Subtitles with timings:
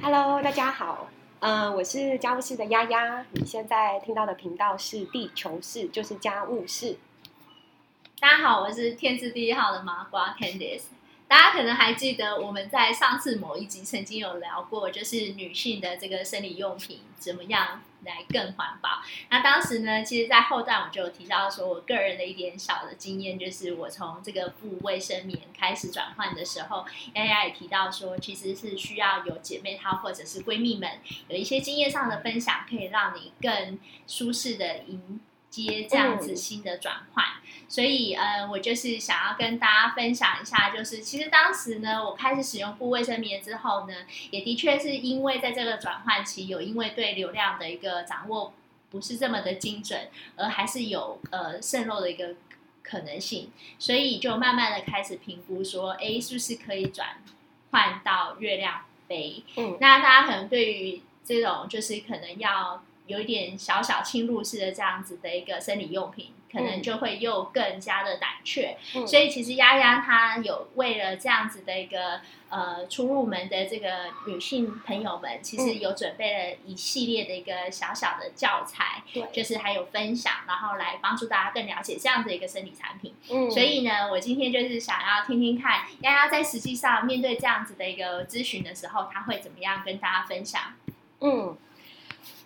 [0.00, 1.08] Hello，大家好，
[1.40, 3.26] 嗯、我是家务事的丫丫。
[3.32, 6.98] 你现在听到的频道是地球室，就是家务事。
[8.20, 10.82] 大家好，我是天字第一号的麻瓜 Candice。
[11.26, 19.02] 大家可能还记得我们在上次某一集曾经有聊过，就是女性的这个生理用品怎么样来更环保。
[19.30, 30.88] 那当时呢，其实，在后段我就有提到说，我个人的一点小的经验，就是我从这个布卫生棉开始转换的时候，丫丫也提到说，其实是需要有姐妹淘或者是闺蜜们
[31.28, 35.20] 有一些经验上的分享，可以让你更舒适的迎
[35.50, 37.24] 接这样子新的转换。
[37.68, 43.94] 所以，嗯，我就是想要跟大家分享一下，就是其实当时呢，我开始使用布卫生棉之后呢，
[44.30, 48.54] 也的确是因为在这个转换期有因为对流量的一个掌握
[48.90, 52.34] 不是这么的精准，而还是有呃渗漏的一个
[52.82, 57.22] 可能性，所以就慢慢的开始评估说，哎，是不是可以转
[57.70, 59.42] 换到月亮杯？
[59.56, 68.76] 嗯那大家可能对于这种就是可能要有一点小小侵入式的这样子的一个生理用品，可能嗯就会又更加的胆怯。
[68.94, 83.14] 嗯所以其实丫丫她有为了这样子的一个呃初入门的这个女性朋友们，其实嗯有准备了一系列的一个小小的教材，对，就是还有分享，然后来帮助大家更了解这样子一个生理产品。
[83.30, 90.60] 嗯所以呢，我今天就是想要听听看丫丫在实际上面对这样子的一个咨询的时候，她会怎么样跟大家分享。
[91.20, 91.56] 嗯，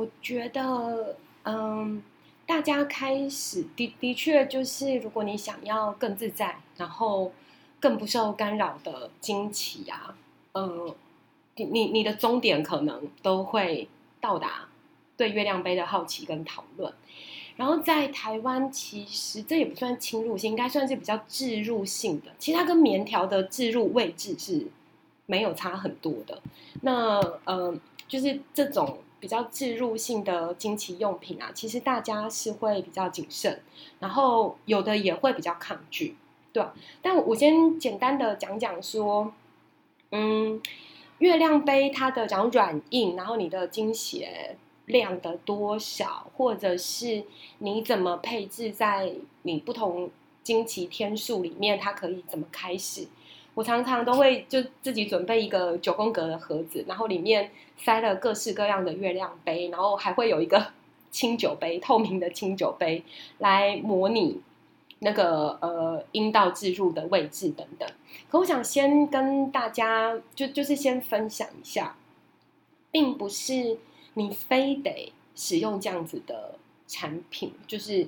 [0.00, 2.02] 我觉得，嗯，
[2.46, 7.30] 大家开始的的确就是，如果你想要更自在，然后
[7.78, 10.16] 更不受干扰的惊奇啊，
[10.54, 10.94] 嗯，
[11.56, 13.90] 你你你的终点可能都会
[14.22, 14.68] 到达
[15.18, 16.90] 对月亮杯的好奇跟讨论。
[17.56, 22.28] 然后在台湾，其实这也不算侵入性，应该算是比较置入性的。
[22.38, 24.66] 其实它跟棉条的置入位置是
[25.26, 26.40] 没有差很多的。
[26.80, 33.60] 那呃，就是这种比较置入性的惊奇用品啊，其实大家是会比较谨慎，
[33.98, 36.16] 然后有的也会比较抗拒，
[36.52, 36.64] 对？
[37.02, 39.32] 但我先简单的讲讲说，
[40.10, 40.60] 嗯，
[41.18, 47.24] 月亮杯它的讲软硬，然后你的经血量的多少，或者是
[47.58, 50.10] 你怎么配置在你不同
[50.42, 53.06] 经期天数里面，它可以怎么开始。
[53.54, 60.72] 我常常都会就自己准备一个九宫格的盒子，然后里面塞了各式各样的月亮杯，然后还会有一个
[61.10, 63.02] 清酒杯，透明的清酒杯
[63.38, 64.40] 来模拟
[65.00, 67.88] 那个呃阴道置入的位置等等。
[68.30, 71.96] 可我想先跟大家就就是先分享一下，
[72.92, 73.78] 并不是
[74.14, 76.54] 你非得使用这样子的
[76.86, 78.06] 产品，就是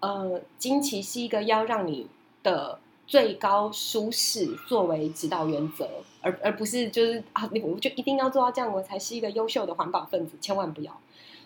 [0.00, 2.08] 呃，经期是一个要让你
[2.42, 2.80] 的
[3.10, 5.90] 最高舒适作为指导原则，
[6.20, 10.96] 而而不是就是啊，你我就一定要做到这样，我才是一个优秀的环保分子，千万不要。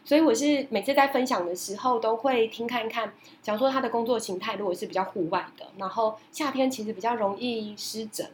[0.04, 8.28] 所以我是每次在分享的时候，都会听看看，假如说他的工作形态如果是比较户外的，然后夏天其实比较容易湿疹，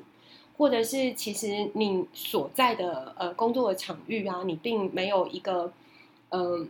[0.58, 5.72] 或者是其实你所在的呃工作的场域啊，你并没有一个
[6.30, 6.68] 嗯、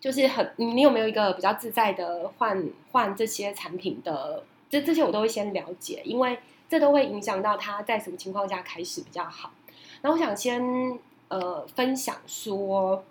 [0.00, 9.52] 就是很你有没有一个比较自在的换换这些产品的这这些我都会先了解，因为这都会影响到他在什么情况下开始比较好。
[10.00, 13.04] 那我想先呃分享说。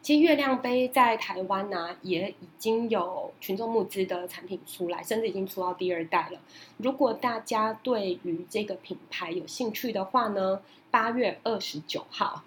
[0.00, 6.38] 其实月亮杯在台湾呢、也已经有群众募资的产品出来，甚至已经出到第二代了。
[6.78, 12.42] 如果大家对于这个品牌有兴趣的话呢，八月二十九号，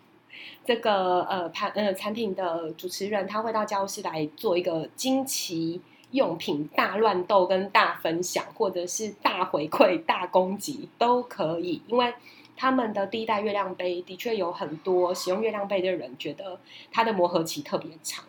[0.65, 12.13] 这个呃盘呃产品的主持人他会到教室来做一个惊奇用品大乱斗跟大分享，或者是大回馈、大攻击都可以，因为。
[12.57, 16.59] 他们的第一代月亮杯的确有很多使用月亮杯的人觉得
[16.91, 18.23] 它的磨合期特别长。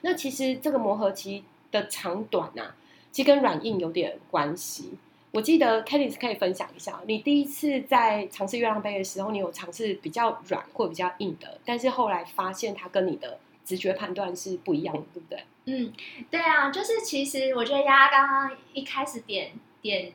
[0.00, 2.74] 那其实这个磨合期的长短啊，
[3.12, 4.94] 其实跟软硬有点关系。
[5.30, 15.44] 我记得 Kelly 可以分享一下，你第一次在尝试月亮杯的时候，你有尝试比较软或比较硬的，但是后来发现它跟你的直觉判断是不一样的，对不对？
[15.66, 15.92] 嗯，
[16.30, 19.52] 对啊，就是其实我觉得丫丫刚刚一开始点
[19.82, 20.12] 点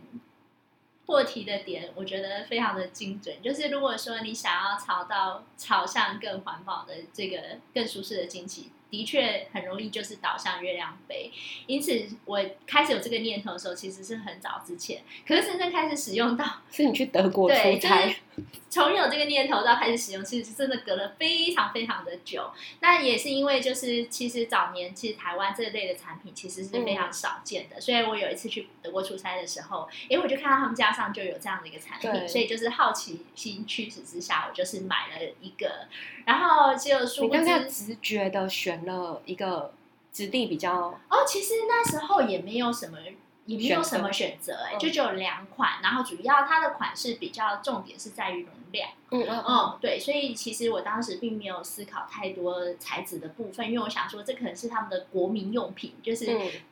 [1.06, 3.42] 破题的点，我觉得非常的精准。
[3.42, 11.32] 就是如果说你想要朝到朝向更环保的这个更舒适的经济，的确很容易就是倒向月亮杯。
[11.68, 18.18] 因此，我开始有这个念头的时候，其实是很早之前，可是真正开始使用到 是你去德国对，出差就是，
[18.70, 22.52] 从有这个念头到开始使用，其实真的隔了非常非常的久。
[22.82, 35.88] 那也是因为就是其实早年其实台湾这类的产品其实是非常少见的，所以我有一次去德国出差的时候，哎，我就看到他们家上就有这样的一个产品，所以就是好奇心驱使之下，我就是买了一个，
[36.26, 39.72] 然后就殊不知直觉的选了一个
[40.12, 42.98] 质地比较哦，其实那时候也没有什么。
[43.46, 56.26] 也没有什么选择，哎，就只有两款，然后主要它的款式比较重点是在于容量，嗯嗯嗯，对，所以其实我当时并没有思考太多材质的部分，因为我想说这可能是他们的国民用品，就是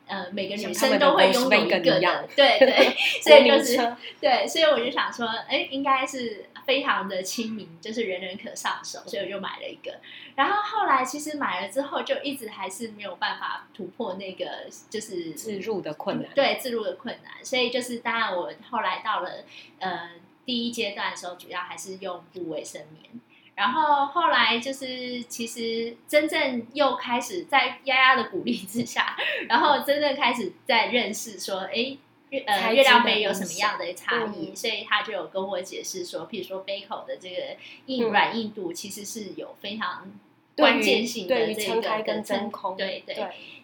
[0.07, 6.45] 呃每个女生都会拥有一个的，对对， 所以就是对，所以我就想说，哎，应该是。
[6.65, 9.99] 非常的亲民，就是人人可上手，所以我就买了一个。
[10.33, 14.45] 然后后来其实买了之后，就一直还是没有办法突破那个
[14.89, 17.43] 就是自入的困难，对自入的困难。
[17.43, 19.43] 所以就是当然我后来到了
[19.79, 20.11] 呃
[20.45, 23.11] 第一阶段的时候，主要还是用布卫生棉。
[23.55, 29.15] 然后后来就是其实真正又开始在丫丫的鼓励之下，
[29.47, 31.97] 然后真正开始在认识说，哎。
[32.47, 34.55] 呃，月亮杯有什么样的差异？
[34.55, 37.55] 所以他就有跟我解释说，譬如说杯口的这个
[37.85, 40.11] 硬软硬度，其实是有非常
[40.57, 42.75] 关键性的这个跟真空。
[42.75, 43.15] 对对。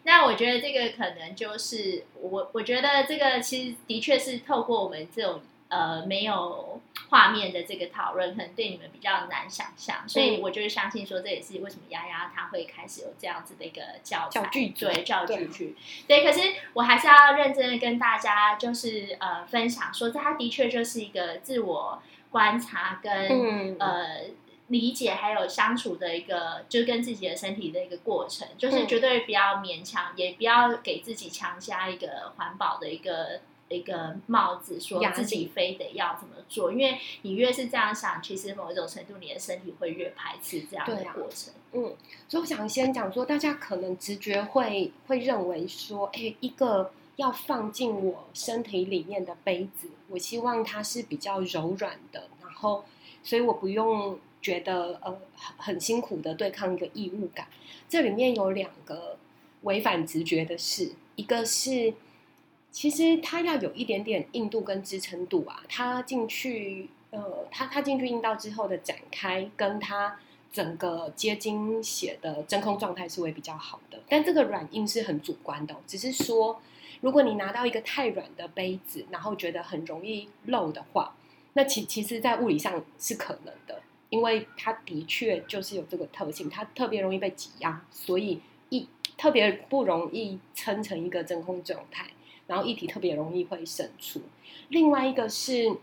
[0.03, 5.41] 那我觉得这个可能就是我，我觉得这个其实的确是透过我们这种。
[5.69, 15.75] 呃，没有画面的这个讨论，可能对你们比较难想象，所以我就是相信说，这也是为什么丫丫她会开始有这样子的一个教教具，对教具剧，
[16.07, 16.23] 对。
[16.25, 16.41] 可是
[16.73, 22.01] 我还是要认真的跟大家就是呃分享说，这它的确就是一个自我
[22.31, 24.21] 观察跟呃
[24.69, 33.41] 理解还有相处的一个，就跟自己的身体的一个过程，就是绝对不要勉强，也不要给自己强加一个环保的一个。
[33.69, 41.53] 一个帽子，说自己非得要怎么做，因为你越是这样想，其实某一种程度，你的身体会越排斥这样的过程。
[41.73, 41.95] 嗯，
[42.27, 52.83] 所以我想先讲说，大家可能直觉会会认为说，哎，一个要放进我身体里面的杯子，我希望它是比较柔软的，然后，
[53.23, 57.47] 所以我不用觉得呃很很辛苦的对抗一个异物感。
[57.87, 59.17] 这里面有两个
[59.61, 61.93] 违反直觉的事，一个是。
[62.79, 70.17] 其实它要有一点点硬度跟支撑度啊，它进去，呃，它它进去阴道之后的展开，跟它
[70.49, 74.01] 整个接经血的真空状态是会比较好的。
[74.07, 76.61] 但这个软硬是很主观的，只是说，
[77.01, 81.13] 如果你拿到一个太软的杯子，然后觉得很容易漏的话，
[81.55, 88.39] 那其其实，在物理上是可能的，因为它的确就是有这个特性，它特别容易被挤压，所以
[88.69, 88.87] 一
[89.17, 92.07] 特别不容易撑成一个真空状态。
[92.49, 94.19] 然后液体特别容易会渗出。
[94.69, 95.77] 另外一个是，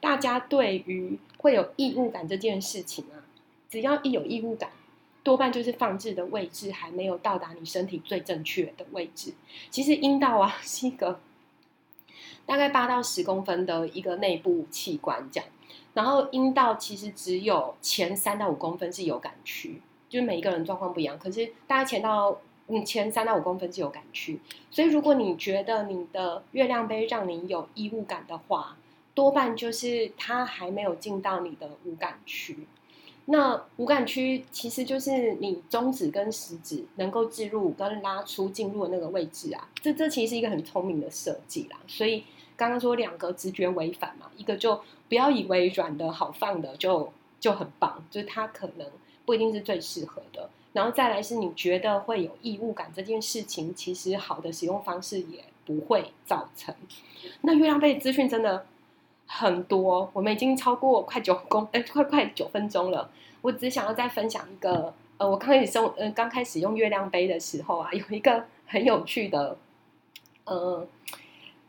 [0.00, 3.20] 大家对于会有异物感这件事情啊，
[3.68, 4.70] 只要一有异物感，
[5.22, 9.34] 多半就是放置的位置还没有到达你身体最正确的位置。
[9.70, 11.20] 其实阴道啊 是一个
[12.46, 15.48] 大概八到十公分的一个内部器官，这样。
[15.92, 21.18] 然后阴道其实只有前三到五公分是有感区，就是每一个人状况不一样。
[21.18, 24.38] 可是大家前到你前三到五公分是有感区，
[24.70, 28.76] 所以如果你觉得你的月亮杯让你有异物感的话，
[29.14, 32.66] 多半就是它还没有进到你的无感区。
[33.24, 39.68] 那无感区其实就是你中指跟食指能够置入跟拉出进入的那个位置啊。
[39.82, 41.78] 这这其实是一个很聪明的设计啦。
[41.86, 42.24] 所以
[42.56, 48.86] 刚刚说两个直觉违反嘛，一个就不要以为软的好放的就就很棒，就是它可能
[49.26, 50.48] 不一定是最适合的。
[50.72, 56.74] 然后再来是你觉得会有异物感这件事情，其实好的使用方式也不会造成。
[57.40, 58.66] 那月亮杯资讯真的
[59.26, 63.10] 很多，我们已经超过快九公哎，快快九分钟了。
[63.40, 69.56] 我只想要再分享一个，呃，我刚开始用呃刚开始用月亮杯的时候啊，有一个很有趣的，
[70.44, 70.86] 呃，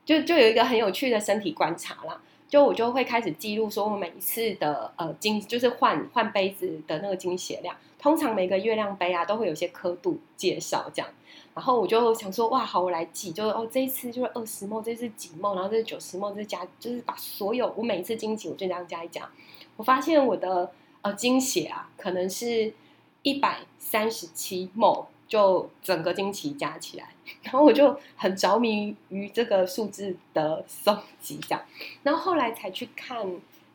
[0.03, 2.21] 就就有一个很有趣的身体观察啦。
[2.49, 7.73] 就我就会开始记录说，我每一次的呃精就是换换杯子的那个精血量。
[7.99, 11.11] 通常每个月亮杯啊都会有些刻度介绍这样，
[11.53, 19.29] 然后我就想说哇好我来记，就是哦这一次就是二十梦，这次几梦，然后这是九十梦，这加就是把所有我每一次经期我就这样加一加，
[19.75, 22.73] 我发现我的呃经血啊可能是
[23.21, 27.07] 一百三十七梦，就整个经期加起来，
[27.43, 31.63] 然后我就很着迷于这个数字的收集这样，
[32.03, 33.25] 然后后来才去看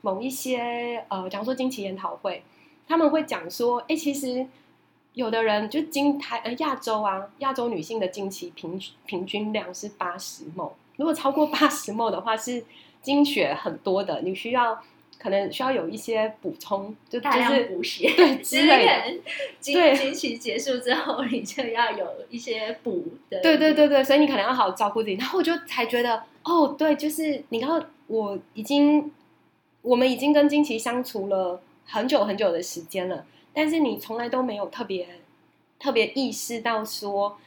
[0.03, 2.43] 某一些呃假如说经期研讨会。
[2.87, 4.47] 他们会讲说，哎，其实
[5.15, 12.63] 有的人就经台呃亚洲啊，亚洲女性的经期平平均量是八十 m 如果超过八十 m 的话，是
[13.01, 14.79] 经血很多的，你需要
[15.25, 18.93] 可能需要有一些补充，就就大量是补血，对就 是之类的。
[18.93, 19.21] 可能
[19.59, 23.40] 经对经期结束之后，你就要有一些补的。
[23.40, 25.14] 对对对对，所以你可能要好好照顾自己。
[25.14, 29.11] 然后我就才觉得，哦，对，就是你刚刚，我已经，
[29.81, 35.09] 我们已经跟金奇相处了很久很久的时间了，但是你从来都没有特别
[35.78, 37.38] 特别意识到说，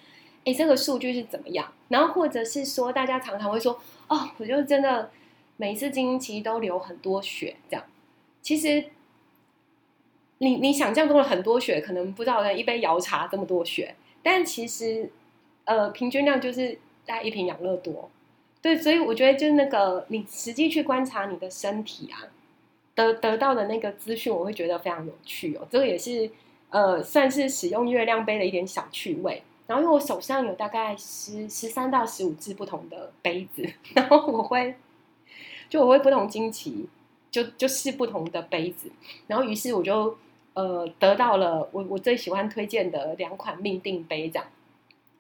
[0.46, 1.72] 哎，这个数据是怎么样？
[1.90, 5.12] 然后或者是说，大家常常会说，哦，我就真的
[5.58, 7.86] 每一次经期都流很多血，这样。
[8.42, 8.86] 其实
[10.38, 15.12] 你你想象中的很多血，可能不知道一杯摇茶这么多血，但其实
[15.66, 18.10] 呃平均量就是大概一瓶养乐多。
[18.62, 22.26] 对，所以我觉得就是那个你实际去观察你的身体啊，
[22.96, 25.68] 得得到的那个资讯，我会觉得非常有趣哦。
[25.70, 26.30] 这个也是
[26.70, 29.42] 呃算是使用月亮杯的一点小趣味。
[29.68, 34.76] 然后因为我手上有大概十十三到十五支不同的杯子， 然后我会
[35.70, 36.88] 就我会不同惊奇
[37.30, 38.90] 就就试不同的杯子，
[39.28, 40.18] 然后于是我就
[40.54, 44.48] 呃得到了我我最喜欢推荐的两款命定杯这样。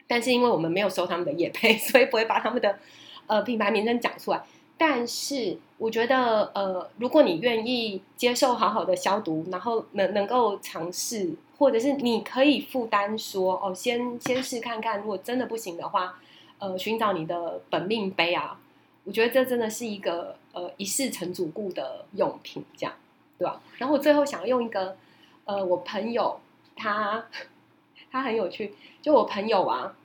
[0.07, 2.79] 但是因为我们没有收他们的业配， 所以不会把他们的
[3.27, 4.41] 呃品牌名称讲出来。
[4.77, 16.19] 但是我觉得呃，如果你愿意接受好好的消毒，然后能能够尝试，或者是你可以负担说哦，先先试看看，如果真的不行的话，
[16.59, 18.59] 呃，寻找你的本命杯啊。
[19.07, 22.93] 我觉得这真的是一个呃一世成主顾的用品，这样
[23.37, 23.61] 对吧？
[23.77, 24.97] 然后我最后想要用一个
[25.45, 26.41] 呃，我朋友
[26.75, 27.25] 他
[28.11, 29.95] 他很有趣，就我朋友啊，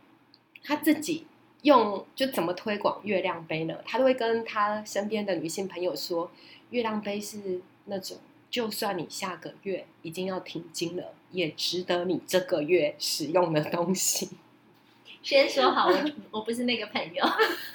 [0.62, 1.26] 他自己
[1.62, 3.76] 用就怎么推广月亮杯呢？
[3.84, 6.30] 他都会跟他身边的女性朋友说，
[6.70, 8.18] 月亮杯是那种
[8.52, 14.28] 就算你下个月已经要停经了，也值得你这个月使用的东西。
[15.24, 17.24] 先说好，我我不是那个朋友。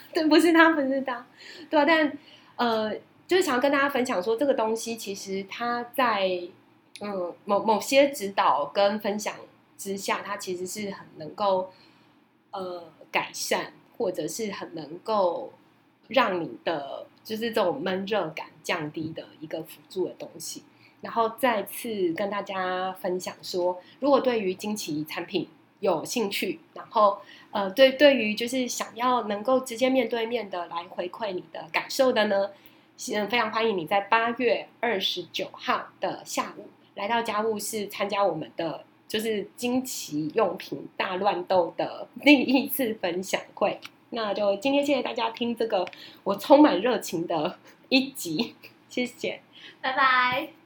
[0.14, 1.26] 对，不是他，不是他，
[1.70, 2.18] 对啊，但
[2.56, 2.94] 呃，
[3.28, 6.42] 就是想要跟大家分享说，这个东西其实它在
[7.02, 9.36] 嗯某某些指导跟分享
[9.78, 11.72] 之下，它其实是很能够
[12.52, 15.54] 呃改善，或者是很能够
[16.08, 20.64] 让你的就是这种闷热感降低的一个辅助的东西。
[21.02, 25.48] 然后再次跟大家分享说，如果对于惊奇产品
[25.80, 27.20] 有兴趣，然后
[27.52, 32.52] 呃，对对于就是想要能够直接面对面的来回馈你的感受的呢，
[33.14, 43.80] 嗯，非常欢迎你在八月二十九号的下午来到家务室参加我们的就是惊奇用品大乱斗的第一次分享会。
[44.10, 45.88] 那就今天谢谢大家听这个
[46.24, 47.58] 我充满热情的
[47.90, 48.56] 一集，
[48.90, 49.42] 谢谢。
[49.82, 50.57] 拜拜。